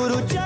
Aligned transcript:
गुरु 0.00 0.39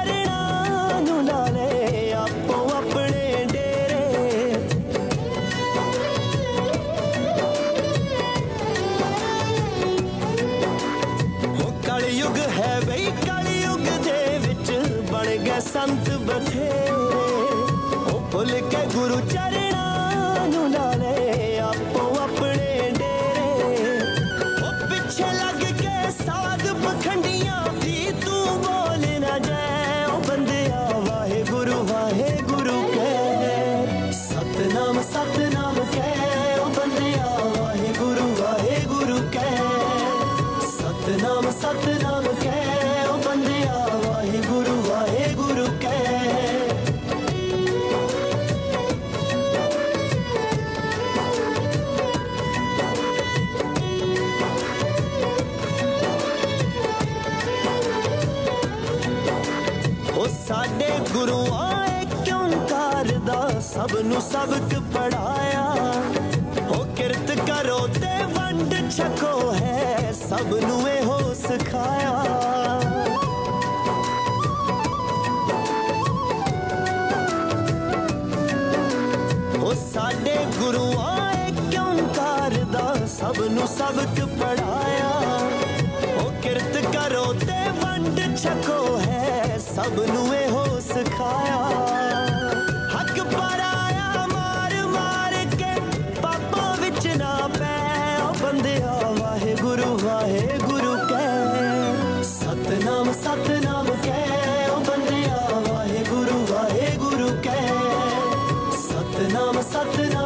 अपना 109.85 110.24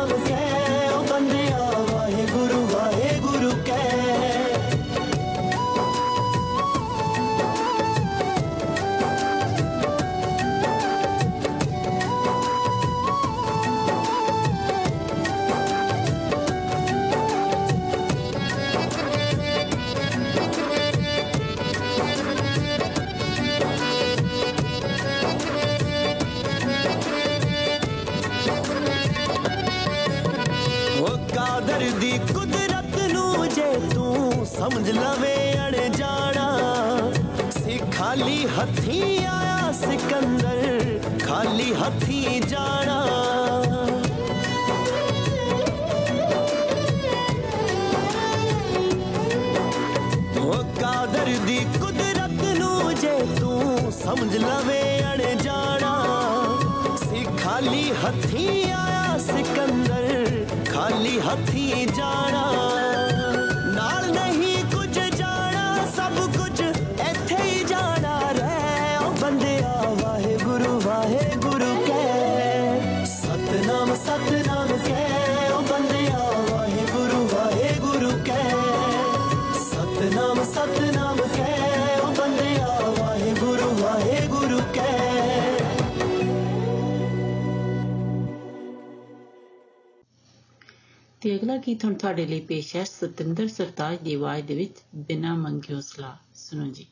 ਪੇਸ਼ 92.68 92.76
ਹੈ 92.76 92.84
ਸਤਿੰਦਰ 92.84 93.48
ਸਰਤਾਜ 93.48 93.98
ਦੀ 93.98 94.14
ਆਵਾਜ਼ 94.14 94.46
ਦੇ 94.46 94.56
ਵਿੱਚ 94.56 94.82
ਬਿਨਾ 94.96 95.36
ਮੰਗਿਓ 95.36 95.80
ਸਲਾਹ 95.82 96.16
ਸੁਣੋ 96.36 96.72
ਜੀ 96.72 96.88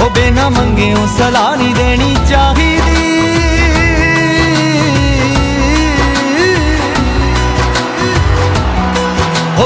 ਉਹ 0.00 0.10
ਬਿਨਾ 0.10 0.48
ਮੰਗਿਓ 0.48 1.06
ਸਲਾਹ 1.18 1.56
ਨਹੀਂ 1.56 1.74
ਦੇਣੀ 1.74 2.14
ਚਾਹੀਦੀ 2.30 2.71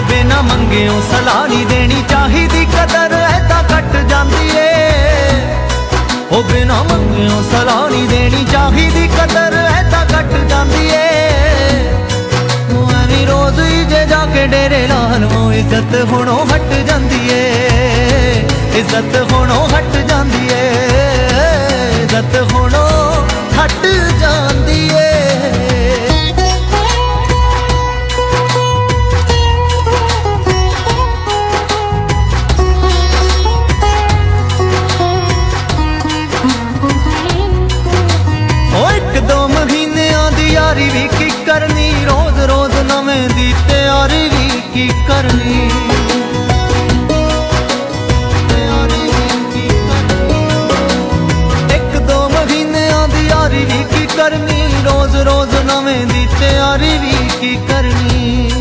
ਬਿਨਾ 0.09 0.41
ਮੰਗਿਓ 0.41 1.01
ਸਲਾਹ 1.01 1.47
ਨਹੀਂ 1.47 1.65
ਦੇਣੀ 1.65 2.03
ਚਾਹੀਦੀ, 2.09 2.65
ਕਦਰ 2.65 3.13
ਐਦਾਂ 3.13 3.63
ਕੱਟ 3.63 3.95
ਜਾਂਦੀ 4.09 4.49
ਏ। 4.57 4.71
ਉਹ 6.31 6.43
ਬਿਨਾ 6.43 6.83
ਮੰਗਿਓ 6.83 7.43
ਸਲਾਹ 7.51 7.89
ਨਹੀਂ 7.89 8.07
ਦੇਣੀ 8.07 8.45
ਚਾਹੀਦੀ, 8.51 9.07
ਕਦਰ 9.07 9.53
ਐਦਾਂ 9.53 10.05
ਕੱਟ 10.05 10.33
ਜਾਂਦੀ 10.49 10.89
ਏ। 10.89 11.09
ਉਹ 12.71 12.91
ਐਵੇਂ 12.91 13.27
ਰੋਜ਼ 13.27 13.59
ਹੀ 13.59 13.85
ਜੇ 13.85 14.05
ਜਾ 14.05 14.25
ਕੇ 14.33 14.47
ਡੇਰੇ 14.47 14.87
ਲਾਲਵੋ 14.87 15.51
ਇੱਜ਼ਤ 15.53 16.11
ਹੁਣੋਂ 16.11 16.45
ਹਟ 16.45 16.73
ਜਾਂਦੀ 16.87 17.29
ਏ। 17.29 18.45
ਇੱਜ਼ਤ 18.75 19.31
ਹੁਣੋਂ 19.31 19.69
ਹਟ 19.69 19.97
ਜਾਂਦੀ 20.07 20.49
ਏ। 20.51 20.69
ਇੱਜ਼ਤ 22.03 22.53
ਹੁਣੋਂ 22.53 23.25
ਹਟ 23.59 23.85
ਜਾਂਦੀ 24.19 24.56
ਨਵੇਂ 55.67 56.05
ਦੀ 56.05 56.27
ਤਿਆਰੀ 56.39 56.97
ਵੀ 56.97 57.29
ਕੀ 57.41 57.57
ਕਰਨੀ? 57.67 58.51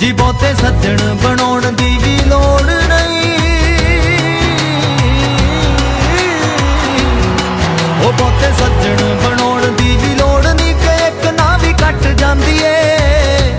ਜੀ 0.00 0.12
ਬਹੁਤੇ 0.12 0.54
ਸੱਜਣ 0.54 1.14
ਬਣਾਉਣ 1.14 1.72
ਦੀ 1.72 1.98
ਵੀ 2.02 2.16
ਲੋੜ 2.26 2.62
ਨਹੀਂ। 2.62 3.38
ਉਹ 8.04 8.12
ਬਹੁਤੇ 8.12 8.52
ਸੱਜਣ 8.58 9.14
ਬਣਾਉਣ 9.24 9.60
ਦੀ 9.72 9.96
ਵੀ 9.96 10.14
ਲੋੜ 10.14 10.46
ਨਹੀਂ 10.46 10.74
ਕਿ 10.74 11.06
ਇੱਕ 11.06 11.26
ਨਾ 11.40 11.58
ਵੀ 11.62 11.72
ਕੱਟ 11.72 12.06
ਜਾਂਦੀ 12.06 12.58
ਏ। 12.58 13.52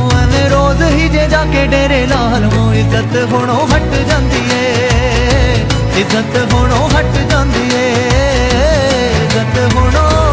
ਉਹ 0.00 0.10
ਐਵੇਂ 0.18 0.50
ਰੋਜ਼ 0.50 0.82
ਹੀ 0.82 1.08
ਜੇ 1.08 1.28
ਜਾ 1.28 1.44
ਕੇ 1.44 1.66
ਡੇਰੇ 1.66 2.06
ਲਾ 2.06 2.38
ਲਵੋ 2.38 2.72
ਇੱਜ਼ਤ 2.72 3.32
ਹੁਣੋਂ 3.32 3.66
ਹਟ 3.76 3.94
ਜਾਂਦੀ 4.08 4.42
ਏ। 4.52 4.74
ਇੱਜ਼ਤ 5.96 6.52
ਹੁਣੋਂ 6.52 6.88
ਹਟ 6.90 7.18
ਜਾਂਦੀ 7.30 7.70
ਏ। 7.74 7.92
ਇੱਜ਼ਤ 9.22 9.76
ਹੁਣੋਂ 9.76 10.27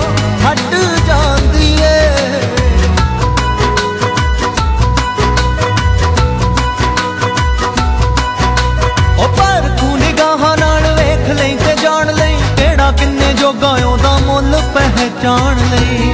ਪਹਿਚਾਣ 15.06 15.58
ਲਈ। 15.72 16.12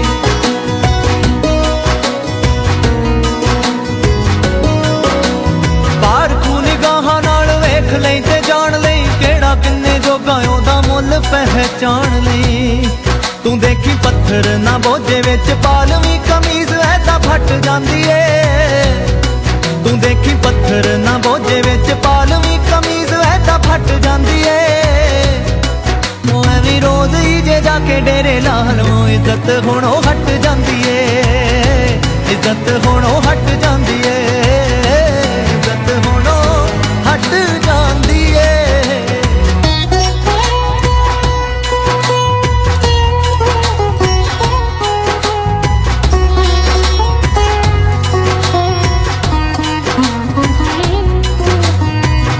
ਪਰ 6.01 6.33
ਤੂੰ 6.45 6.61
ਨਿਗਾਹਾਂ 6.61 7.21
ਨਾਲ 7.21 7.51
ਵੇਖ 7.59 7.93
ਲਈ 7.93 8.19
ਤੇ 8.21 8.39
ਜਾਣ 8.47 8.79
ਲਈ 8.79 9.05
ਕਿਹੜਾ 9.19 9.53
ਕਿੰਨੇ 9.55 9.97
ਜੋਗਾ 9.99 10.35
ਉਹਦਾ 10.49 10.79
ਮੁੱਲ 10.81 11.19
ਪਹਿਚਾਣ 11.31 12.19
ਲਈ। 12.21 12.89
ਤੂੰ 13.43 13.57
ਦੇਖੀ 13.59 13.95
ਪੱਥਰ 14.03 14.57
ਨਾ 14.57 14.77
ਬੋਝੇ 14.77 15.21
ਵਿੱਚ 15.21 15.53
ਪਾਲਵੀਂ 15.63 16.19
ਕਮੀਜ਼ 16.29 16.73
ਐਦਾਂ 16.73 17.19
ਫਟ 17.19 17.51
ਜਾਂਦੀ 17.63 18.03
ਏ। 18.09 18.21
ਤੂੰ 19.83 19.99
ਦੇਖੀ 19.99 20.35
ਪੱਥਰ 20.43 20.97
ਨਾ 20.97 21.17
ਬੋਝੇ 21.17 21.61
ਵਿੱਚ 21.61 21.93
ਪਾਲਵੀਂ 22.03 22.59
ਕਮੀਜ਼ 22.71 23.13
ਐਦਾਂ 23.13 23.59
ਫਟ 23.59 23.91
ਜਾਂਦੀ 24.03 24.41
ਏ। 24.41 24.59
ਉਹ 26.71 26.77
ਐਵੇਂ 26.77 26.81
ਰੋਜ਼ 26.81 27.15
ਹੀ 27.15 27.41
ਜੇ 27.41 27.59
ਜਾ 27.61 27.79
ਕੇ 27.79 27.99
ਡੇਰੇ 28.01 28.39
ਲਾ 28.41 28.63
ਲਵੋ 28.71 29.07
ਇੱਜ਼ਤ 29.07 29.49
ਹੁਣੋਂ 29.65 30.01
ਹਟ 30.01 30.29
ਜਾਂਦੀ 30.43 30.83
ਏ। 30.87 30.99
ਇੱਜ਼ਤ 32.31 32.85
ਹੁਣੋਂ 32.85 33.21
ਹਟ 33.21 33.49
ਜਾਂਦੀ 33.61 33.99
ਏ। 34.05 34.15
ਇੱਜ਼ਤ 35.53 36.07
ਹੁਣੋਂ 36.07 36.67
ਹਟ 37.07 37.27
ਜਾਂਦੀ 37.65 38.21
ਏ। 38.31 38.49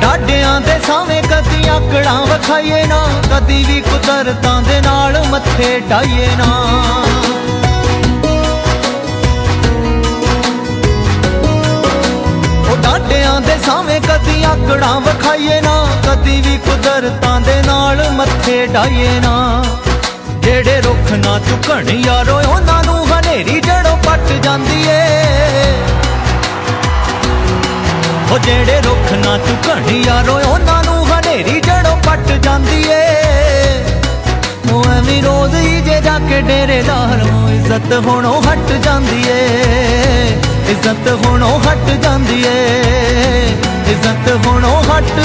ਡਾਡਿਆਂ 0.02 0.62
ਦੇ 0.62 0.80
ਸਾਵੇਂ 0.88 1.22
ਕਦੀ 1.24 1.31
ਆਕੜਾਂ 1.72 2.26
ਵਖਾਈਏ 2.26 2.84
ਨਾ, 2.84 3.08
ਕਦੀ 3.32 3.64
ਵੀ 3.64 3.82
ਕੁਦਰਤਾਂ 3.82 4.62
ਦੇ 4.62 4.82
ਨਾਲ 4.82 5.24
ਮੱਥੇ 5.30 5.80
ਢਾਈਏ 5.80 6.28
ਨਾ। 6.38 6.46
ਉਹ 12.72 12.78
ਡਾਡਿਆਂ 12.78 13.42
ਦੇ 13.42 13.58
ਸਾਵੇਂ 13.66 14.02
ਕਦੀ 14.02 14.44
ਆਕੜਾਂ 14.44 15.02
ਵਖਾਈਏ 15.02 15.62
ਨਾ, 15.62 15.88
ਕਦੀ 16.08 16.42
ਵੀ 16.42 16.58
ਕੁਦਰਤਾਂ 16.58 17.42
ਦੇ 17.42 17.62
ਨਾਲ 17.62 18.10
ਮੱਥੇ 18.10 18.68
ਢਾਈਏ 18.68 19.20
ਨਾ। 19.20 19.64
ਜਿਹੜੇ 20.40 20.82
ਰੁੱਖ 20.82 21.12
ਨਾ 21.12 21.40
ਝੁਕਣ 21.40 21.90
ਯਾਰੋ, 21.90 22.42
ਉਹਨਾਂ 22.54 22.84
ਨੂੰ 22.84 23.08
ਹਨੇਰੀ 23.08 23.62
ਜੜੋਂ 23.62 23.98
ਪੱਟ 23.98 24.32
ਜਾਂਦੀ 24.44 24.84
ਏ। 24.88 25.02
ਉਹ 28.32 28.40
ਜਿਹੜੇ 28.40 28.82
ਰੁੱਖ 28.82 29.12
ਨਾ 29.26 29.38
ਝੁਕਣ 29.38 29.90
ਯਾਰੋ, 29.96 30.34
ਉਹਨਾਂ 30.34 30.76
ਨੂੰ 30.76 30.81
ਹਨੇਰੀ 31.32 31.60
ਜੜੋਂ 31.62 31.96
ਪੱਟ 31.98 32.32
ਜਾਂਦੀ 32.44 32.84
ਏ। 32.92 33.84
ਉਹ 34.72 34.84
ਐਵੇਂ 34.92 35.22
ਰੋਜ਼ 35.24 35.56
ਹੀ 35.56 35.82
ਜੇ 35.82 36.00
ਜਾ 36.02 36.18
ਕੇ 36.20 36.42
ਡੇਰੇ 36.42 36.82
ਲਾਲੋਂ 36.82 37.50
ਇੱਜ਼ਤ 37.50 37.94
ਹੁਣੋਂ 38.06 38.42
ਹਟ 38.42 38.72
ਜਾਂਦੀ 38.84 39.24
ਏ। 39.28 39.46
ਇੱਜ਼ਤ 40.70 41.08
ਹੁਣੋਂ 41.26 41.60
ਹਟ 41.60 41.90
ਜਾਂਦੀ 42.04 42.44
ਏ। 42.48 42.58
ਇੱਜ਼ਤ 43.88 44.48
ਹੁਣੋਂ 44.48 44.84
ਹਟ 44.84 45.20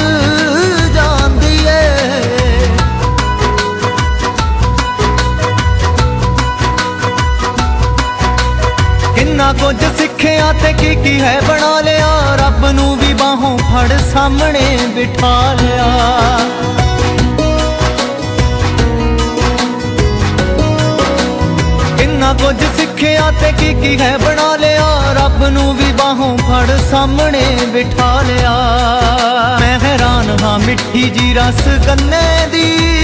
ਕਿੰਨਾ 9.37 9.53
ਕੁਝ 9.53 9.77
ਸਿੱਖਿਆ 9.99 10.53
ਤੇ 10.53 10.73
ਕੀ 10.73 10.95
ਕੀ 10.95 11.21
ਹੈ 11.21 11.41
ਬਣਾ 11.49 11.81
ਲਿਆ। 11.81 12.37
ਰੱਬ 12.37 12.67
ਨੂੰ 12.67 12.97
ਵੀ 12.99 13.13
ਬਾਹੋਂ 13.15 13.59
ਫੜ 13.59 13.99
ਸਾਹਮਣੇ 14.13 14.79
ਬਿਠਾ 14.95 15.53
ਲਿਆ। 15.53 15.89
ਕਿੰਨਾ 21.99 22.33
ਕੁਝ 22.33 22.57
ਸਿੱਖਿਆ 22.77 23.31
ਤੇ 23.31 23.53
ਕੀ 23.53 23.75
ਕੀ 23.75 24.01
ਹੈ 24.01 24.19
ਬਣਾ 24.19 24.57
ਲਿਆ। 24.57 24.89
ਰੱਬ 25.13 25.45
ਨੂੰ 25.45 25.77
ਵੀ 25.77 25.93
ਬਾਹੋਂ 25.93 26.37
ਫੜ 26.39 26.91
ਸਾਹਮਣੇ 26.91 27.45
ਬਿਠਾ 27.67 28.23
ਲਿਆ। 28.23 28.57
ਮੈਂ 29.61 29.79
ਹੈਰਾਨ 29.81 30.37
ਹਾਂ 30.43 30.59
ਮਿੱਠੀ 30.59 31.11
ਜੀ 31.11 31.35
ਰਸ 31.35 31.67
ਗੰਨੇ 31.87 32.47
ਦੀ। 32.53 32.96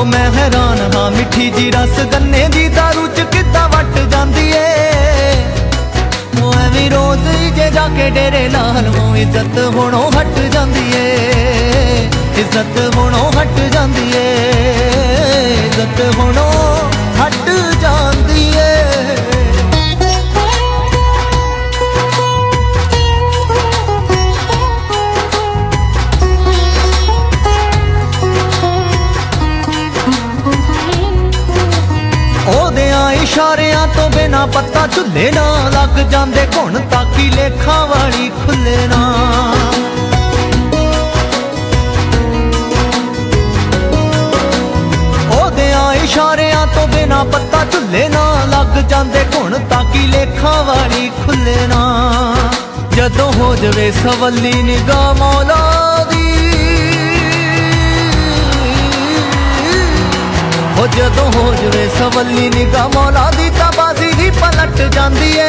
ਉਹ 0.00 0.04
ਮੈਂ 0.06 0.30
ਹੈਰਾਨ 0.32 0.78
ਹਾਂ, 0.94 1.10
ਮਿੱਠੀ 1.10 1.48
ਜੀ 1.50 1.70
ਰਸ 1.70 1.98
ਗੰਨੇ 2.12 2.46
ਦੀ 2.52 2.68
ਦਾਰੂ 2.68 3.06
ਚ 3.06 3.24
ਕਿੱਦਾਂ 3.32 3.68
ਵੱਟ 3.68 3.98
ਜਾਂਦੀ 4.10 4.44
ਏ। 4.50 5.34
ਉਹ 6.42 6.54
ਐਵੇਂ 6.60 6.90
ਰੋਜ਼ 6.90 7.26
ਹੀ 7.28 7.50
ਜੇ 7.50 7.68
ਜਾ 7.70 7.86
ਕੇ 7.96 8.08
ਡੇਰੇ 8.10 8.48
ਲਾਲਵੋਂ 8.48 9.16
ਇੱਜ਼ਤ 9.16 9.58
ਹੁਣੋਂ 9.74 10.10
ਹਟ 10.12 10.38
ਜਾਂਦੀ 10.54 10.84
ਏ। 10.96 12.08
ਇੱਜ਼ਤ 12.38 12.96
ਹੁਣੋਂ 12.96 13.30
ਹਟ 13.32 13.60
ਜਾਂਦੀ 13.72 14.06
ਏ, 14.16 14.26
ਇੱਜ਼ਤ 15.66 16.00
ਹੁਣੋਂ 16.18 16.52
ਹਟ 17.20 17.50
ਜਾਂਦੀ 17.82 18.29
ਇਸ਼ਾਰਿਆਂ 33.40 33.86
ਤੋਂ 33.86 34.08
ਬਿਨਾ 34.10 34.44
ਪੱਤਾ 34.46 34.86
ਝੁੱਲੇ 34.86 35.30
ਨਾ 35.32 35.42
ਲੱਗ 35.68 35.96
ਜਾਂਦੇ 36.10 36.46
ਘੁਣ 36.56 36.78
ਤਾਕੀ 36.90 37.28
ਲੇਖਾਂ 37.30 37.86
ਵਾਲੀ 37.86 38.28
ਖੁੱਲੇ 38.30 38.86
ਨਾ। 38.86 38.98
ਉਹਦਿਆਂ 45.36 45.92
ਇਸ਼ਾਰਿਆਂ 45.94 46.66
ਤੋਂ 46.66 46.86
ਬਿਨਾ 46.88 47.22
ਪੱਤਾ 47.24 47.64
ਝੁੱਲੇ 47.64 48.08
ਨਾ 48.08 48.24
ਲੱਗ 48.48 48.78
ਜਾਂਦੇ 48.88 49.24
ਘੁਣ 49.34 49.58
ਤਾਕੀ 49.70 50.06
ਲੇਖਾਂ 50.06 50.62
ਵਾਲੀ 50.64 51.10
ਖੁੱਲੇ 51.24 51.56
ਨਾ। 51.66 51.82
ਜਦੋਂ 52.94 53.32
ਹੋ 53.32 53.54
ਜਵੇ 53.56 53.90
ਸਵੱਲੀ 54.02 54.52
ਨਿਗਾਹ 54.62 55.14
ਮੌਲਾ 55.14 55.89
ਹੋ 60.80 60.86
ਜਦੋਂ 60.86 61.24
ਹੋ 61.32 61.54
ਜਵੇ 61.54 61.88
ਸਵੱਲੀ 61.98 62.48
ਨਿਗਾਹ 62.48 62.88
ਮੌਲਾ 62.88 63.30
ਦੀ 63.30 63.48
ਤਾਂ 63.50 63.70
ਬਾਜ਼ੀ 63.76 64.12
ਹੀ 64.12 64.30
ਪਲਟ 64.30 64.80
ਜਾਂਦੀ 64.94 65.32
ਏ। 65.38 65.48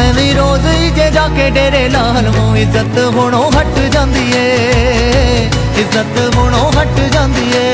ਐਵੇਂ 0.00 0.34
ਰੋਜ਼ 0.34 0.66
ਹੀ 0.66 0.90
ਜੇ 0.90 1.10
ਜਾ 1.10 1.26
ਕੇ 1.36 1.48
ਡੇਰੇ 1.50 1.88
ਲਾਲ 1.88 2.30
ਮੋ 2.30 2.56
ਇੱਜ਼ਤ 2.56 2.98
ਹੁਣੋਂ 3.16 3.50
ਹਟ 3.52 3.78
ਜਾਂਦੀ 3.92 4.32
ਏ। 4.36 5.48
ਇੱਜ਼ਤ 5.76 6.36
ਹੁਣੋਂ 6.36 6.72
ਹਟ 6.72 7.00
ਜਾਂਦੀ 7.12 7.50
ਏ। 7.56 7.64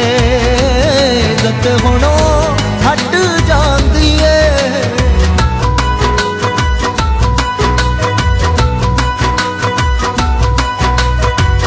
ਇੱਜ਼ਤ 1.33 1.85
ਹੁਣੋਂ 1.85 2.43
ਹਟ 2.87 3.17
ਜਾਂਦੀ 3.49 4.19
ਏ। 4.23 4.53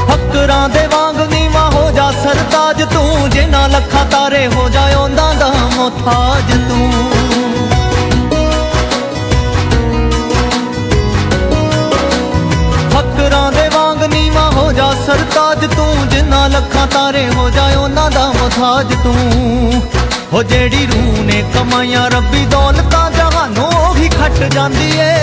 ਫਕਰਾਂ 0.08 0.70
ਦੇ 0.70 0.88
ਲੱਖਾਂ 3.90 4.06
ਤਾਰੇ 4.06 4.48
ਹੋ 4.48 4.70
ਜਾ 4.70 4.82
ਉਹਨਾਂ 4.98 5.34
ਦਾ 5.36 5.48
ਮੁਹਤਾਜ 5.76 6.52
ਤੂੰ। 6.70 6.92
ਫਕਰਾਂ 12.90 13.52
ਦੇ 13.52 13.68
ਵਾਂਗ 13.74 14.04
ਨੀਵਾ 14.04 14.50
ਹੋ 14.50 14.72
ਜਾ, 14.72 14.92
ਸਰਤਾਜ 15.06 15.66
ਤੂੰ 15.76 16.08
ਜਿਨ੍ਹਾਂ 16.10 16.50
ਲੱਖਾਂ 16.50 16.86
ਤਾਰੇ 16.88 17.28
ਹੋ 17.30 17.50
ਜਾ 17.50 17.66
ਉਹਨਾਂ 17.80 18.10
ਦਾ 18.12 18.28
ਮੁਹਤਾਜ 18.28 18.94
ਤੂੰ। 19.04 19.82
ਹੋ 20.34 20.44
ਜਿਹੜੀ 20.44 20.86
ਰੂਹ 20.86 21.24
ਨੇ 21.24 21.44
ਕਮਾਈਆਂ, 21.54 22.10
ਰੱਬੀ 22.10 22.46
ਦੌਲਤਾਂ 22.46 23.12
ਜਹਾਨੋਂ 23.12 23.72
ਉਹੀ 23.90 24.10
ਖੱਟ 24.10 24.44
ਜਾਂਦੀ 24.54 24.92
ਏ। 24.98 25.14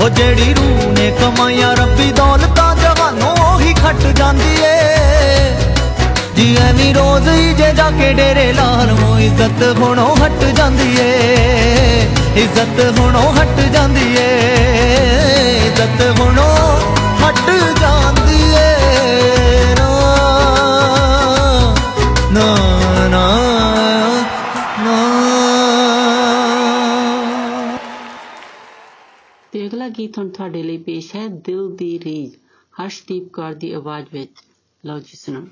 ਉਹ 0.00 0.08
ਜਿਹੜੀ 0.08 0.54
ਰੂਹ 0.54 0.92
ਨੇ 0.92 1.10
ਕਮਾਈਆਂ, 1.20 1.76
ਰੱਬੀ 1.76 2.12
ਦੌਲਤਾਂ 2.12 2.74
ਜਹਾਨੋਂ 2.76 3.36
ਉਹੀ 3.54 3.74
ਖੱਟ 3.74 4.02
ਜਾਂਦੀ 4.16 4.56
ਏ। 4.62 4.83
ਜੀ 6.44 6.56
ਐਵੇਂ 6.56 6.94
ਰੋਜ਼ 6.94 7.28
ਹੀ, 7.28 7.54
ਜੇ 7.54 7.72
ਜਾ 7.72 7.90
ਕੇ 7.90 8.12
ਡੇਰੇ 8.12 8.52
ਲਾਲ 8.52 8.92
ਮੋ 8.92 9.18
ਇੱਜ਼ਤ 9.18 9.76
ਹੁਣੋਂ 9.78 10.16
ਹਟ 10.16 10.44
ਜਾਂਦੀ 10.44 10.96
ਏ। 11.00 12.08
ਇੱਜ਼ਤ 12.36 12.98
ਹੁਣੋਂ 12.98 13.32
ਹਟ 13.32 13.60
ਜਾਂਦੀ 13.60 14.16
ਏ। 14.18 14.40
ਇੱਜ਼ਤ 15.66 16.20
ਹੁਣੋਂ 16.20 16.80
ਹਟ 17.24 17.50
ਜਾਂਦੀ 17.80 18.42
ਏ। 18.52 19.74
ਨਾ 22.30 22.56
ਨਾ 23.08 23.08
ਨਾ 23.08 23.28
ਨਾ। 24.80 24.98
ਤੇ 29.52 29.66
ਅਗਲਾ 29.66 29.88
ਗੀਤ 29.88 30.18
ਹੁਣ 30.18 30.28
ਤੁਹਾਡੇ 30.28 30.62
ਲਈ 30.62 30.76
ਪੇਸ਼ 30.76 31.16
ਹੈ 31.16 31.28
ਦਿਲ 31.28 31.76
ਦੀ 31.76 32.00
ਰੀਝ। 32.04 32.30
ਹਰਸ਼ਦੀਪ 32.84 33.32
ਕੌਰ 33.32 33.54
ਦੀ 33.54 33.72
ਆਵਾਜ਼ 33.72 34.06
ਵਿੱਚ। 34.12 34.30
ਲਓ 34.86 34.98
ਜੀ 34.98 35.16
ਸੁਣੋ 35.16 35.42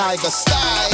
Tiger 0.00 0.30
style. 0.30 0.89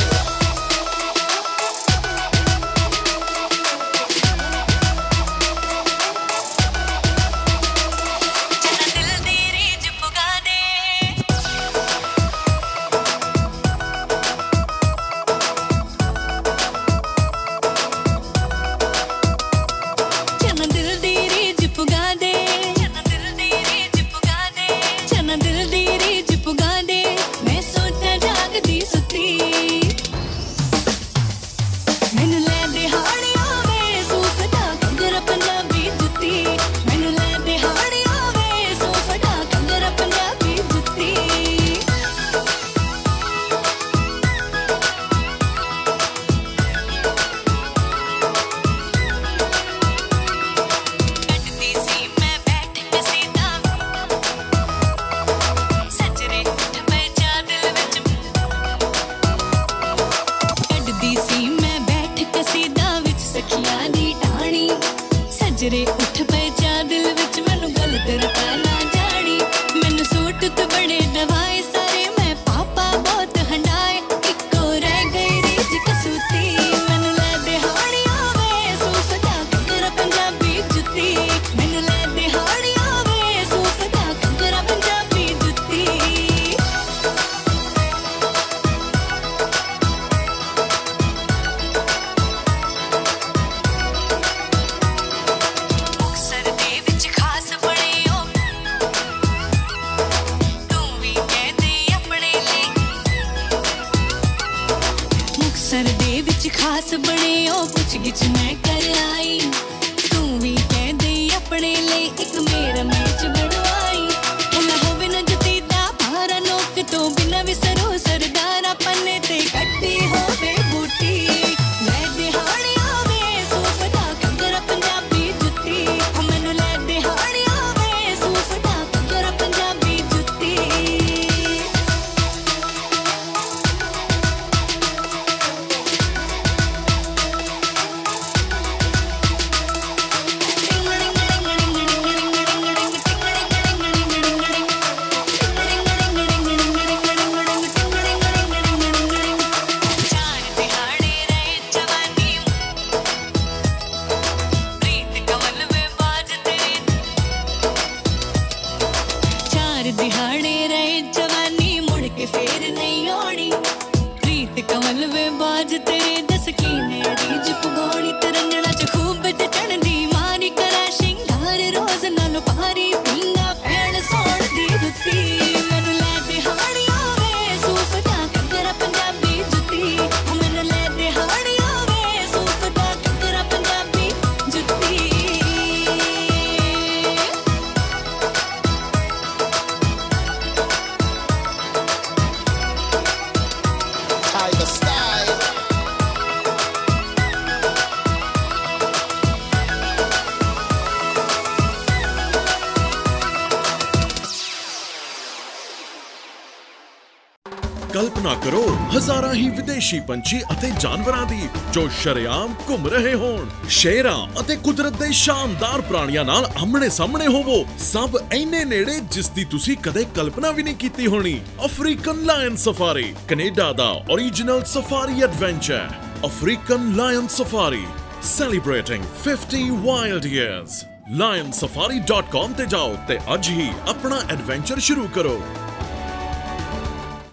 ਵਿਦੇਸ਼ੀ 209.86 210.00
ਪੰਛੀ 210.00 210.40
ਅਤੇ 210.52 210.70
ਜਾਨਵਰਾਂ 210.80 211.24
ਦੀ, 211.26 211.48
ਜੋ 211.72 211.88
ਸ਼ਰੇਆਮ 212.02 212.54
ਘੁੰਮ 212.68 212.86
ਰਹੇ 212.86 213.14
ਹੋਣ। 213.14 213.48
ਸ਼ੇਰਾਂ 213.68 214.40
ਅਤੇ 214.40 214.56
ਕੁਦਰਤ 214.56 214.92
ਦੇ 214.92 215.10
ਸ਼ਾਨਦਾਰ 215.12 215.80
ਪ੍ਰਾਣੀਆਂ 215.80 216.24
ਨਾਲ 216.24 216.46
ਆਮਣੇ 216.62 216.88
ਸਾਹਮਣੇ 216.88 217.26
ਹੋਵੋ। 217.26 217.64
ਸਭ 217.78 218.16
ਇੰਨੇ 218.32 218.64
ਨੇੜੇ 218.64 218.98
ਜਿਸ 219.10 219.28
ਦੀ 219.28 219.44
ਤੁਸੀਂ 219.44 219.76
ਕਦੇ 219.76 220.04
ਕਲਪਨਾ 220.14 220.50
ਵੀ 220.50 220.62
ਨਹੀਂ 220.62 220.74
ਕੀਤੀ 220.74 221.06
ਹੋਣੀ। 221.06 221.40
ਅਫਰੀਕਨ 221.64 222.24
ਲਾਇਨ 222.24 222.56
ਸਫਾਰੀ, 222.56 223.14
ਕੈਨੇਡਾ 223.28 223.72
ਦਾ 223.72 223.92
origignal 224.14 224.64
safari 224.64 225.22
adventure 225.22 225.86
African 226.24 226.92
lion 226.96 227.28
safari, 227.28 227.84
celebrating 228.32 229.06
50 229.24 229.64
wild 229.86 230.28
years 230.34 230.82
lionsafari.com 231.18 232.54
ਤੇ 232.56 232.66
ਜਾਓ 232.66 232.96
ਤੇ 233.08 233.18
ਅੱਜ 233.34 233.48
ਹੀ 233.48 233.70
ਆਪਣਾ 233.88 234.20
ਐਡਵੈਂਚਰ 234.30 234.78
ਸ਼ੁਰੂ 234.80 235.08
ਕਰੋ। 235.14 235.40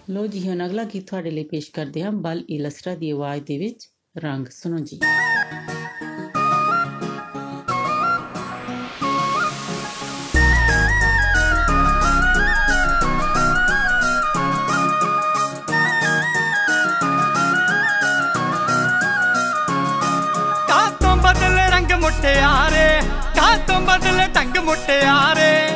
ਲੋ 0.09 0.27
ਜੀ, 0.27 0.49
ਹੁਣ 0.49 0.65
ਅਗਲਾ 0.65 0.83
ਗੀਤ 0.83 1.07
ਤੁਹਾਡੇ 1.07 1.31
ਲਈ 1.31 1.43
ਪੇਸ਼ 1.43 1.71
ਕਰਦੇ 1.71 2.03
ਹਾਂ, 2.03 2.11
ਬਲ 2.11 2.43
ਇਲਸਟਰਾ 2.49 2.95
ਦੀ 2.95 3.09
ਆਵਾਜ਼ 3.11 3.43
ਦੇ 3.43 3.57
ਵਿੱਚ, 3.57 3.89
ਰੰਗ 4.17 4.47
ਸੁਣੋ 4.47 4.77
ਜੀ। 4.77 4.99
ਕਾ 20.67 20.89
ਤੋਂ 20.89 21.15
ਬਦਲ 21.17 21.57
ਰੰਗ 21.71 21.91
ਮੁਟਿਆਰੇ 21.91 23.01
ਕਾ 23.35 23.57
ਤੋਂ 23.57 23.81
ਬਦਲ 23.81 24.27
ਢੰਗ 24.35 24.57
ਮੁਟਿਆਰੇ 24.57 24.63
ਮੁਟਿਆਰੇ? 24.65 25.72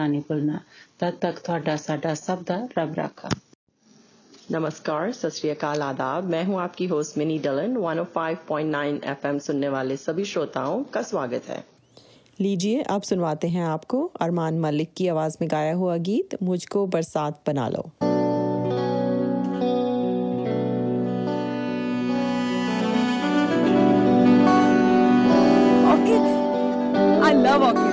ਸੁਣਨਾ 0.00 0.06
ਨਹੀਂ 0.06 0.22
ਭੁੱਲਣਾ 0.28 0.60
ਤਦ 0.98 1.14
ਤੱਕ 1.20 1.38
ਤੁਹਾਡਾ 1.38 1.76
ਸਾਡਾ 1.78 2.14
ਸਭ 2.16 2.42
ਦਾ 2.44 2.66
ਰੱਬ 2.78 2.94
ਰਾਖਾ 2.96 3.28
नमस्कार 4.48 5.04
सत 5.12 5.34
श्री 5.34 5.48
अकाल 5.50 5.80
आदाब 5.84 6.26
मैं 6.32 6.40
हूं 6.44 6.58
आपकी 6.64 6.86
होस्ट 6.90 7.16
मिनी 7.20 7.38
डलन 7.46 7.72
105.9 7.78 8.82
एफएम 9.12 9.38
सुनने 9.46 9.70
वाले 9.70 9.96
सभी 9.98 10.26
श्रोताओं 10.26 10.76
का 10.94 11.02
स्वागत 11.04 11.48
है 11.48 11.56
लीजिए 12.40 12.84
अब 12.90 13.08
सुनवाते 13.08 13.48
हैं 13.48 13.64
आपको 13.66 14.04
अरमान 14.20 14.60
मलिक 14.60 14.92
की 14.96 15.08
आवाज 15.08 15.38
में 15.40 15.48
गाया 15.50 15.74
हुआ 15.74 15.96
गीत 16.04 16.38
मुझको 16.44 16.86
बरसात 16.94 17.42
बना 17.46 17.68
लो 17.70 17.84
ऑर्किड्स 25.90 27.22
आई 27.24 27.42
लव 27.42 27.89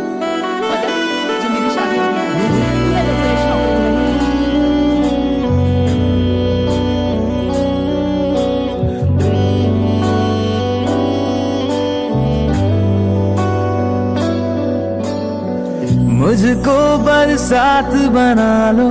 मुझको 16.39 16.81
बरसात 16.99 17.91
बना 18.15 18.53
लो, 18.71 18.91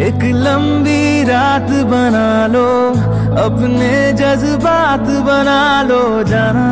एक 0.00 0.20
लंबी 0.34 1.24
रात 1.24 1.70
बना 1.84 2.28
लो, 2.46 2.68
अपने 3.44 3.90
जज्बात 4.12 5.08
बना 5.26 5.58
लो 5.82 6.00
जाना। 6.22 6.66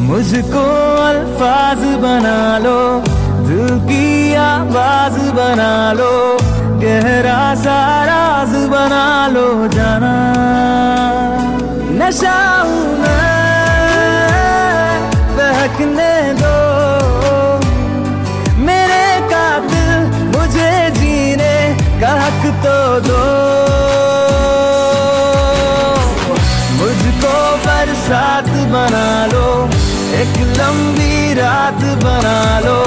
मुझको 0.00 0.66
अल्फाज 1.06 1.84
बना 2.02 2.58
लो, 2.58 2.78
दिल 3.46 3.78
की 3.86 4.34
आवाज़ 4.34 5.18
बना 5.30 5.72
लो, 5.92 6.12
गहरा 6.80 7.42
सा 7.54 7.80
राज 8.04 8.56
बना 8.66 9.06
लो 9.26 9.48
जाना। 9.68 10.14
नशा 12.00 12.40
मैं। 12.98 13.39
बहकने 15.70 16.14
दो। 16.34 16.54
मेरे 18.66 19.04
कातिल 19.30 19.90
मुझे 20.34 20.72
जीने 20.98 21.56
का 22.00 22.10
हक 22.20 22.42
तो 22.64 22.76
दो। 23.06 23.20
मुझको 26.78 27.34
बरसात 27.66 28.50
बना 28.72 29.10
लो, 29.26 29.46
एक 30.20 30.34
लंबी 30.58 31.34
रात 31.34 31.82
बना 32.04 32.40
लो, 32.66 32.80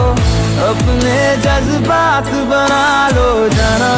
अपने 0.70 1.18
जज्बात 1.46 2.30
बना 2.52 2.86
लो 3.10 3.30
जाना। 3.50 3.94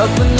अपने 0.00 0.39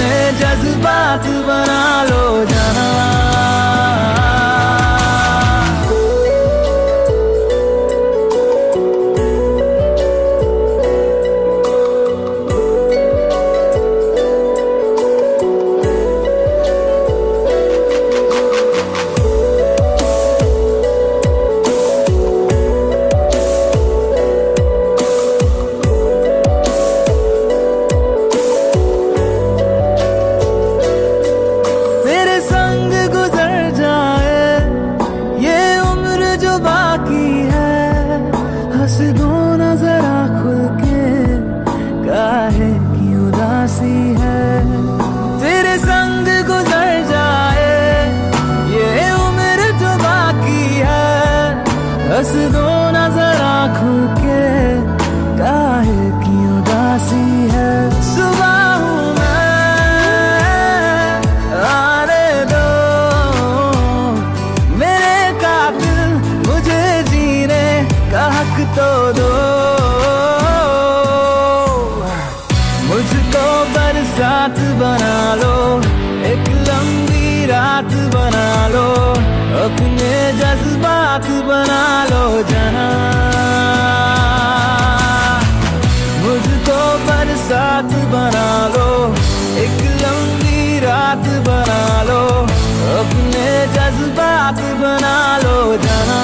जज्बात 94.51 94.79
बना 94.79 95.37
लो 95.37 95.77
जाना 95.77 96.19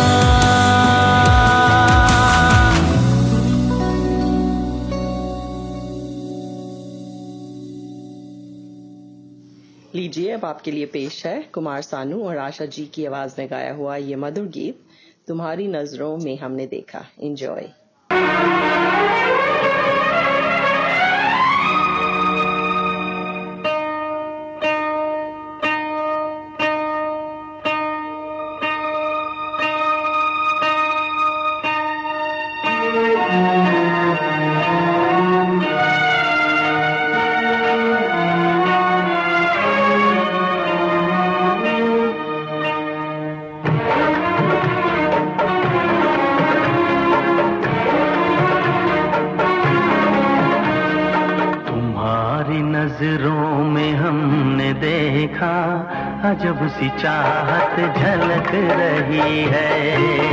लीजिए, 9.96 10.32
अब 10.32 10.46
आपके 10.46 10.72
लिए 10.72 10.86
पेश 10.86 11.26
है 11.26 11.42
कुमार 11.54 11.82
सानू 11.82 12.22
और 12.24 12.38
आशा 12.38 12.66
जी 12.68 12.86
की 12.86 13.06
आवाज़ 13.06 13.36
में 13.40 13.48
गाया 13.50 13.74
हुआ 13.74 13.96
ये 13.98 14.16
मधुर 14.16 14.46
गीत, 14.48 14.80
तुम्हारी 15.28 15.68
नज़रों 15.68 16.18
में 16.18 16.38
हमने 16.40 16.68
देखा। 16.68 17.06
एंजॉय 17.20 17.70
सी 56.80 56.90
चाहत 56.90 57.80
झलक 57.98 58.52
रही 58.54 59.44
है। 59.44 60.27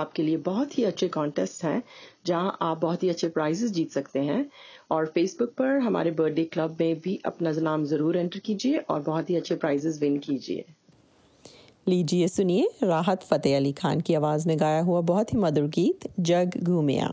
आपके 0.00 0.22
लिए 0.22 0.36
बहुत 0.46 0.78
ही 0.78 0.84
अच्छे 0.84 1.08
कॉन्टेस्ट 1.08 1.64
हैं, 1.64 1.82
जहाँ 2.26 2.56
आप 2.62 2.80
बहुत 2.80 3.02
ही 3.02 3.08
अच्छे 3.08 3.28
प्राइजेस 3.28 3.70
जीत 3.70 3.92
सकते 3.92 4.20
हैं। 4.20 4.44
और 4.90 5.06
फेसबुक 5.06 5.50
पर 5.50 5.78
हमारे 5.78 6.10
बर्थडे 6.10 6.44
क्लब 6.44 6.76
में 6.80 7.00
भी 7.00 7.20
अपना 7.24 7.52
नाम 7.60 7.84
ज़रूर 7.84 8.16
एंटर 8.16 8.38
कीजिए 8.38 8.78
और 8.78 9.00
बहुत 9.02 9.30
ही 9.30 9.36
अच्छे 9.36 9.54
प्राइजेस 9.56 10.00
विन 10.00 10.18
कीजिए। 10.18 10.64
लीजिए, 11.88 12.28
सुनिए 12.28 12.68
राहत 12.82 13.22
फतेह 13.22 13.56
अली 13.56 13.72
खान 13.72 14.00
की 14.00 14.14
आवाज़ 14.14 14.48
में 14.48 14.58
गाया 14.60 14.80
हुआ 14.82 15.00
बहुत 15.00 15.32
ही 15.34 15.38
मधुर 15.38 15.66
गीत, 15.68 16.08
जग 16.20 16.60
घूमिया। 16.62 17.12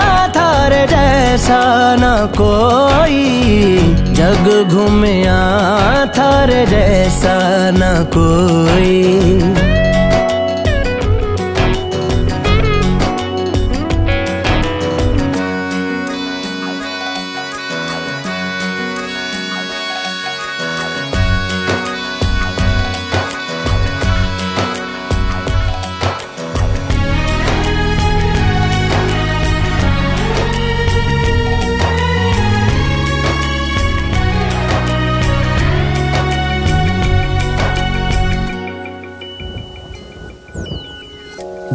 थारे 0.61 0.85
जैसा 0.87 1.61
ना 1.95 2.25
कोई। 2.37 3.23
जग 4.13 4.69
घूमया 4.69 5.39
थारे 6.05 6.65
जैसा 6.65 7.35
ना 7.71 7.91
कोई। 8.17 9.01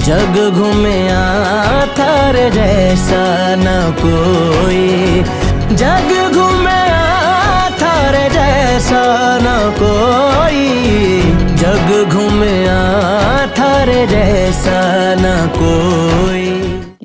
जग 0.00 0.36
घूमे 0.54 1.08
थारे 1.98 2.50
जैसा 2.50 3.24
न 3.54 3.66
कोई। 4.00 4.86
जग 5.76 6.10
घूमे 6.34 6.80
थारे 7.82 8.28
जैसा 8.28 9.02
न 9.42 9.74
कोई। 9.78 11.20
जग 11.56 12.08
घूमे 12.12 12.66
थारे 13.58 14.06
जैसा 14.06 14.80
न 15.14 15.48
कोई। 15.48 16.50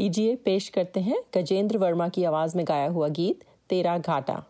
लीजिए 0.03 0.35
पेश 0.35 0.69
करते 0.69 0.99
हैं 0.99 1.19
गजेंद्र 1.37 1.77
वर्मा 1.77 2.07
की 2.07 2.23
आवाज़ 2.23 2.57
में 2.57 2.65
गाया 2.65 2.89
हुआ 2.89 3.07
गीत, 3.07 3.39
तेरा 3.69 3.97
घाटा। 3.97 4.43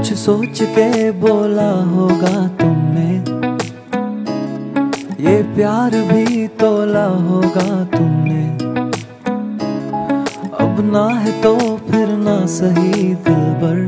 कुछ 0.00 0.12
सोच 0.12 0.60
के 0.74 1.10
बोला 1.12 1.70
होगा 1.86 2.36
तुमने। 2.60 3.08
ये 5.24 5.42
प्यार 5.54 5.96
भी 6.10 6.46
तोला 6.60 7.04
होगा 7.24 7.84
तुमने। 7.94 8.44
अब 10.60 10.80
ना 10.86 11.04
है 11.18 11.32
तो 11.42 11.54
फिर 11.90 12.16
ना 12.18 12.38
सही 12.46 13.14
दिल 13.26 13.44
बर 13.60 13.78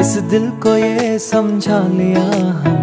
इस 0.00 0.16
दिल 0.30 0.50
को 0.62 0.76
ये 0.76 1.18
समझा 1.18 1.80
लिया 1.88 2.26
है। 2.62 2.75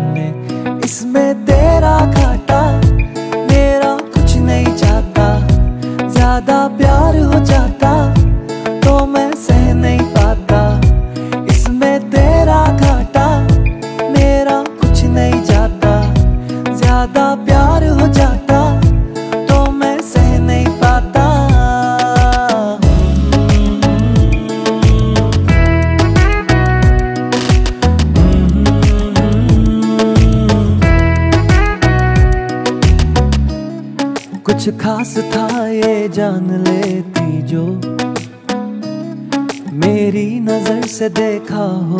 देखा 41.10 41.56
होता 41.56 41.93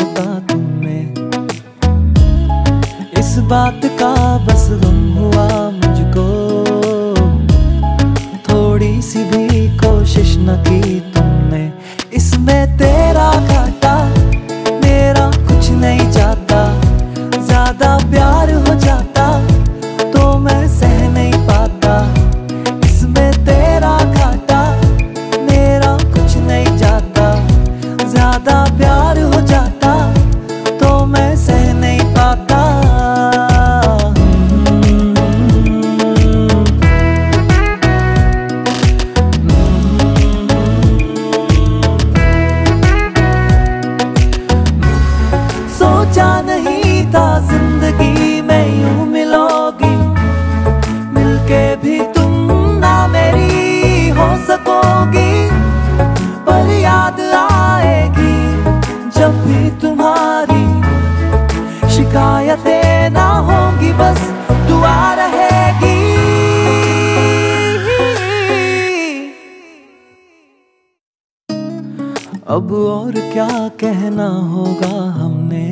क्या 73.34 73.68
कहना 73.82 74.28
होगा 74.48 74.96
हमने? 75.12 75.68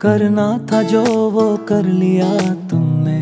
करना 0.00 0.46
था 0.62 0.80
जो 0.82 1.02
वो 1.30 1.44
कर 1.68 1.84
लिया 1.84 2.28
तुमने। 2.70 3.20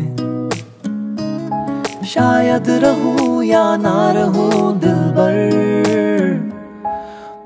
शायद 2.05 2.69
रहूँ 2.83 3.43
या 3.43 3.63
ना 3.77 3.95
रहूँ 4.11 4.79
दिल 4.79 4.99
भर, 5.15 5.37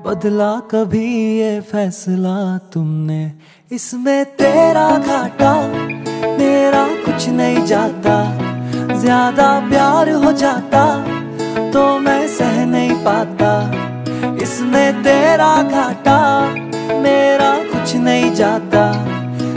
बदला 0.06 0.50
कभी 0.70 1.06
ये 1.38 1.60
फैसला 1.60 2.36
तुमने। 2.72 3.20
इसमें 3.70 4.24
तेरा 4.36 4.88
घाटा, 4.98 5.52
मेरा 6.38 6.84
कुछ 7.04 7.28
नहीं 7.30 7.64
जाता। 7.66 8.16
ज़्यादा 8.96 9.48
प्यार 9.68 10.10
हो 10.24 10.32
जाता 10.34 10.84
तो 11.70 11.86
मैं 11.98 12.26
सह 12.28 12.64
नहीं 12.66 12.94
पाता। 13.04 13.52
इसमें 14.42 15.02
तेरा 15.02 15.52
घाटा, 15.62 16.18
मेरा 17.02 17.50
कुछ 17.72 17.94
नहीं 17.98 18.32
जाता। 18.34 18.82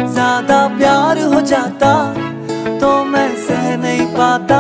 ज़्यादा 0.05 0.59
प्यार 0.77 1.19
हो 1.33 1.41
जाता 1.43 1.93
तो 2.79 2.93
मैं 3.05 3.29
सह 3.37 3.75
नहीं 3.77 4.05
पाता। 4.15 4.59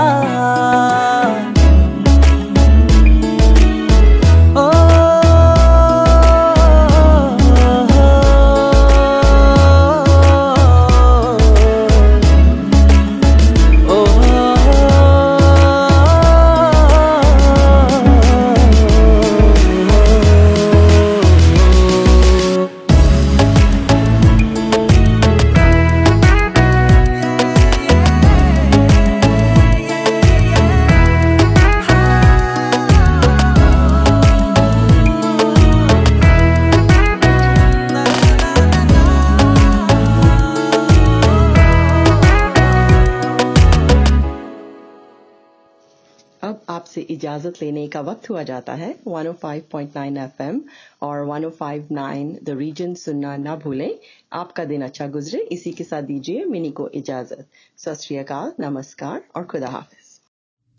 आपसे 46.83 47.01
इजाज़त 47.01 47.61
लेने 47.61 47.87
का 47.87 47.99
वक्त 48.01 48.29
हुआ 48.29 48.41
जाता 48.43 48.73
है। 48.73 48.87
105.9 49.07 50.17
एफएम 50.17 50.61
और 51.01 51.25
105.9 51.27 52.31
द 52.43 52.55
रीजन 52.57 52.93
सुनना 52.93 53.35
ना 53.37 53.55
भूलें। 53.55 53.93
आपका 54.33 54.65
दिन 54.65 54.81
अच्छा 54.81 55.07
गुजरे। 55.07 55.39
इसी 55.51 55.71
के 55.71 55.83
साथ 55.83 56.01
दीजिए 56.03 56.43
मिनी 56.45 56.71
को 56.71 56.87
इजाज़त। 56.93 57.45
सत 57.77 58.57
नमस्कार 58.59 59.23
और 59.35 59.45
खुदा 59.45 59.67
हाफिज। 59.67 60.09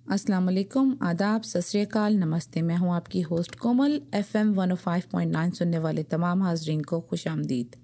अस्सलाम 0.06 0.44
वालेकुम। 0.44 0.96
आदाब। 1.02 1.42
सत 1.44 1.96
नमस्ते। 2.18 2.62
मैं 2.62 2.76
हूँ 2.76 2.94
आपकी 2.94 3.20
होस्ट 3.22 3.54
कोमल। 3.56 4.00
एफएम 4.14 4.52
105.9 4.54 5.54
सुनने 5.54 5.78
वाले 5.78 6.02
तमाम 6.12 6.42
हाजरीन 6.42 6.82
को 6.82 7.00
खुश 7.00 7.26
आमदीद। 7.28 7.83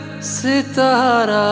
सितारा 0.23 1.45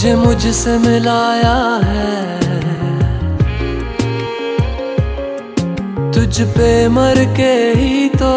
तुझे 0.00 0.14
मुझसे 0.16 0.76
मिलाया 0.78 1.56
है। 1.84 2.12
तुझ 6.12 6.40
पे 6.54 6.68
मर 6.88 7.18
के 7.36 7.50
ही 7.80 8.08
तो 8.14 8.30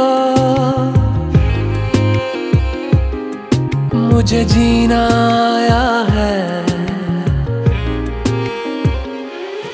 मुझे 3.96 4.44
जीना 4.46 5.00
आया 5.46 5.86
है। 6.10 6.36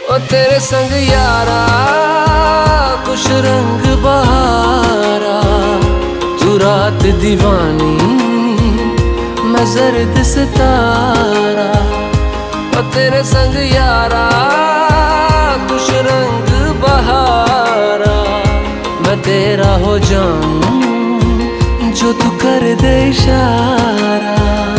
ओ 0.05 0.17
तेरे 0.29 0.59
संग 0.69 0.93
यारा 1.09 1.63
कुछ 3.07 3.25
रंग 3.47 3.89
बहारा, 4.05 5.39
तू 6.37 6.57
रात 6.57 7.01
दीवानी 7.21 7.98
जर्द 9.65 10.21
सितारा 10.23 11.71
और 12.77 12.83
तेरे 12.93 13.21
संग 13.23 13.55
यारा 13.73 14.25
कुछ 15.69 15.89
रंग 16.07 16.49
बहारा। 16.81 18.15
मैं 19.05 19.17
तेरा 19.21 19.71
हो 19.85 19.97
जाऊँ, 20.09 21.91
जो 21.91 22.13
तू 22.13 22.29
कर 22.43 22.73
दे 22.81 22.95
इशारा। 23.09 24.78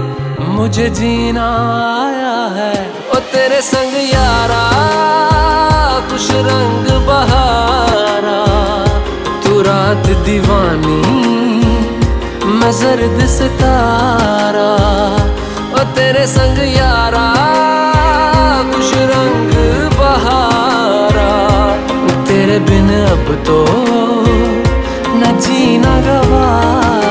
मुझे 0.61 0.89
जीना 0.89 1.45
आया 1.99 2.33
है। 2.55 2.73
ओ 3.11 3.19
तेरे 3.31 3.61
संग 3.61 3.93
यारा 4.09 4.65
कुछ 6.09 6.25
रंग 6.47 6.85
बहारा। 7.07 8.35
तू 9.43 9.61
रात 9.61 10.05
दीवानी, 10.25 11.01
मैं 12.59 12.71
जर्द 12.71 13.25
सितारा। 13.27 14.69
ओ 15.73 15.83
तेरे 15.97 16.27
संग 16.27 16.59
यारा 16.77 17.25
कुछ 18.71 18.93
रंग 19.13 19.51
बहारा। 19.99 21.29
तेरे 22.23 22.59
बिन 22.69 22.89
अब 23.05 23.33
तो 23.47 23.59
न 25.17 25.37
जीना 25.41 25.95
गवारा। 26.01 27.10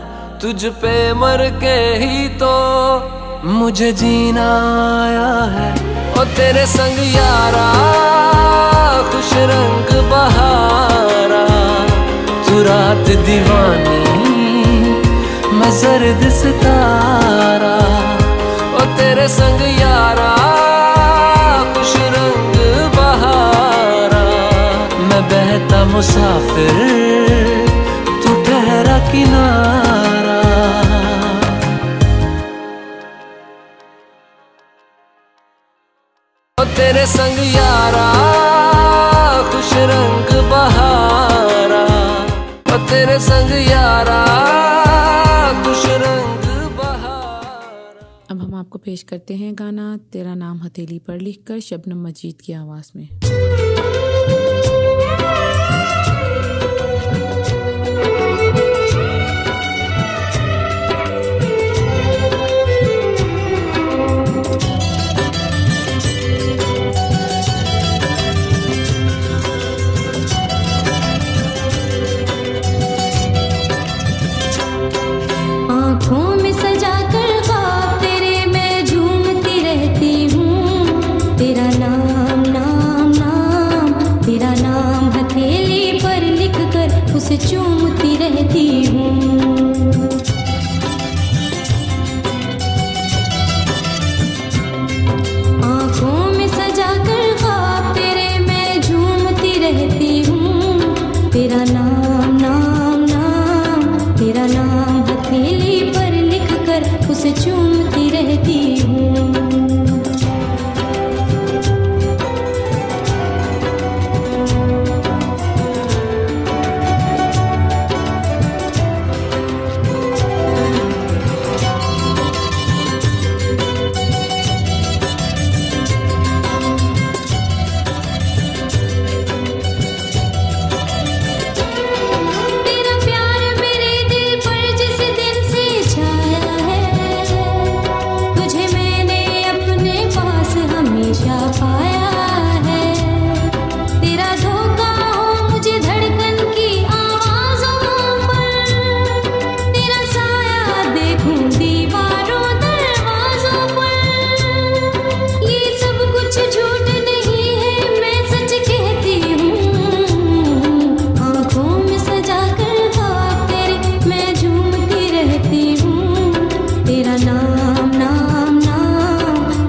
तुझ 0.41 0.65
पे 0.81 0.91
मर 1.13 1.41
के 1.61 1.73
ही 2.01 2.27
तो 2.41 2.53
मुझे 3.47 3.91
जीना 3.91 4.45
आया 5.01 5.33
है। 5.51 5.67
ओ 6.13 6.23
तेरे 6.37 6.65
संग 6.65 6.97
यारा, 7.15 7.65
खुश 9.11 9.29
रंग 9.51 9.91
बहारा। 10.11 11.43
तू 12.47 12.63
रात 12.63 13.11
दीवानी, 13.27 14.01
मैं 15.53 15.71
जर्द 15.79 16.27
सितारा। 16.31 17.75
ओ 18.75 18.85
तेरे 18.97 19.27
संग 19.27 19.61
यारा, 19.79 20.31
खुश 21.75 21.93
रंग 22.17 22.57
बहारा। 22.97 24.23
मैं 25.03 25.21
बहता 25.29 25.85
मुसाफिर, 25.85 26.81
तू 28.23 28.43
ठहरा 28.43 28.97
किनारा। 29.11 30.20
तेरे 36.91 37.05
संग 37.05 37.55
यारा, 37.55 38.07
खुश 39.51 39.73
रंग 39.73 40.49
बहारा। 40.49 41.83
तेरे 42.89 43.19
संग 43.19 43.51
यारा, 43.69 44.25
खुश 45.63 45.85
रंग 45.85 46.75
बहारा। 46.77 48.27
अब 48.31 48.41
हम 48.41 48.55
आपको 48.55 48.77
पेश 48.77 49.03
करते 49.03 49.33
हैं 49.33 49.55
गाना। 49.55 49.97
तेरा 50.13 50.35
नाम 50.35 50.63
हथेली 50.63 50.99
पर 50.99 51.19
लिखकर 51.19 51.59
शबनम 51.59 52.07
मजीद 52.07 52.41
की 52.41 52.53
आवाज़ 52.53 52.91
में। 52.95 53.09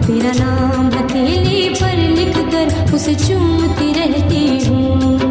तेरा 0.07 0.33
नाम 0.39 0.87
हथेली 0.95 1.69
पर 1.81 1.97
लिख 2.19 2.37
कर 2.53 2.95
उसे 2.95 3.15
चूमती 3.27 3.93
रहती 3.93 4.45
हूँ। 4.67 5.22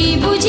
Пути 0.00 0.16
будет. 0.16 0.39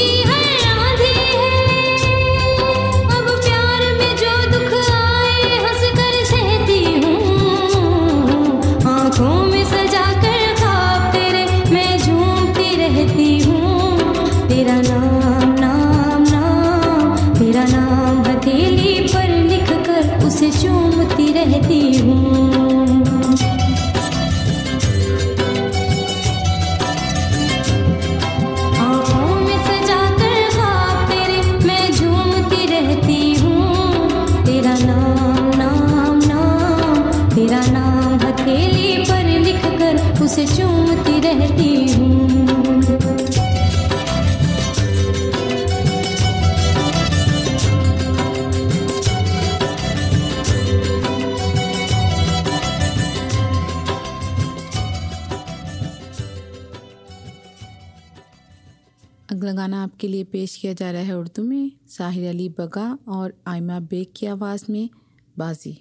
आपके 60.02 60.08
लिए 60.08 60.24
पेश 60.24 60.56
किया 60.58 60.74
जा 60.74 60.90
रहा 60.92 61.02
है 61.02 61.18
उर्दू 61.18 61.44
में। 61.44 61.72
साहिर 61.88 62.30
अली 62.30 62.48
बगा 62.50 62.98
और 63.08 63.34
आयमा 63.48 63.80
बेग 63.80 64.08
की 64.16 64.26
आवाज़ 64.26 64.66
में 64.70 64.90
बाजी। 65.38 65.78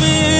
me. 0.00 0.39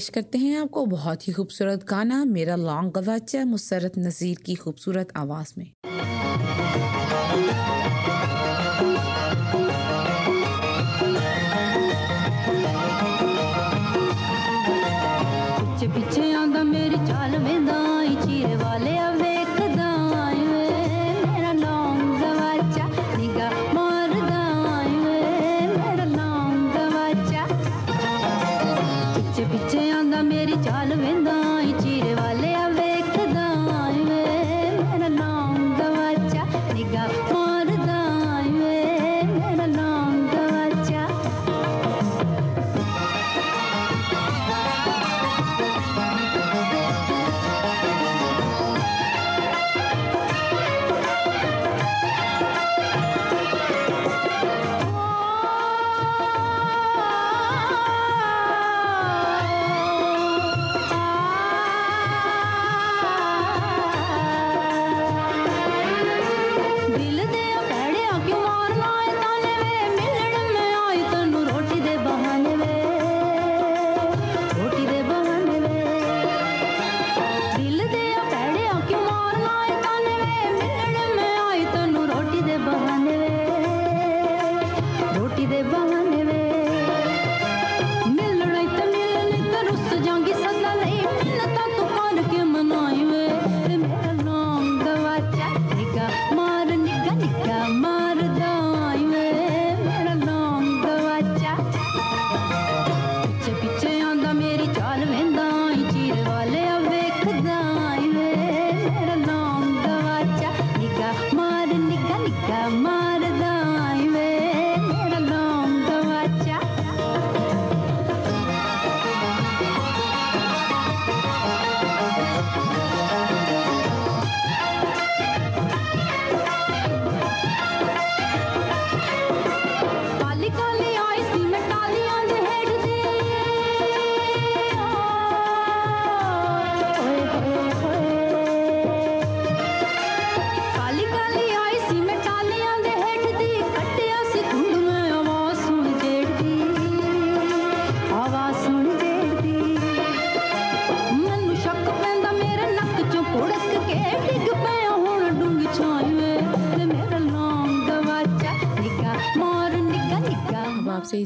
पेश 0.00 0.08
करते 0.08 0.38
हैं 0.38 0.60
आपको 0.60 0.84
बहुत 0.86 1.26
ही 1.28 1.32
खूबसूरत 1.32 1.84
गाना, 1.84 2.24
मेरा 2.24 2.56
लॉन्ग 2.56 2.92
गवाचा 2.92 3.44
मुसरत 3.44 3.98
नज़ीर 3.98 4.38
की 4.46 4.54
खूबसूरत 4.54 5.12
आवाज़ 5.16 5.52
में। 5.58 5.99